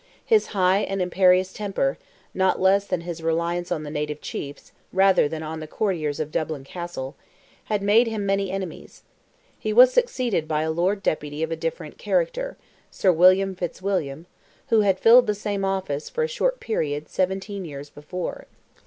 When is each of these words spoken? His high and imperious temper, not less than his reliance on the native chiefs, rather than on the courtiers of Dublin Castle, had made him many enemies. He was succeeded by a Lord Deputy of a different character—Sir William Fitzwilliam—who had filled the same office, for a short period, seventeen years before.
His 0.25 0.47
high 0.47 0.79
and 0.79 0.99
imperious 0.99 1.53
temper, 1.53 1.99
not 2.33 2.59
less 2.59 2.87
than 2.87 3.01
his 3.01 3.21
reliance 3.21 3.71
on 3.71 3.83
the 3.83 3.91
native 3.91 4.19
chiefs, 4.19 4.71
rather 4.91 5.27
than 5.29 5.43
on 5.43 5.59
the 5.59 5.67
courtiers 5.67 6.19
of 6.19 6.31
Dublin 6.31 6.63
Castle, 6.63 7.15
had 7.65 7.83
made 7.83 8.07
him 8.07 8.25
many 8.25 8.49
enemies. 8.49 9.03
He 9.59 9.71
was 9.71 9.93
succeeded 9.93 10.47
by 10.47 10.63
a 10.63 10.71
Lord 10.71 11.03
Deputy 11.03 11.43
of 11.43 11.51
a 11.51 11.55
different 11.55 11.99
character—Sir 11.99 13.11
William 13.11 13.53
Fitzwilliam—who 13.53 14.81
had 14.81 14.99
filled 14.99 15.27
the 15.27 15.35
same 15.35 15.63
office, 15.63 16.09
for 16.09 16.23
a 16.23 16.27
short 16.27 16.59
period, 16.59 17.07
seventeen 17.07 17.63
years 17.63 17.91
before. 17.91 18.47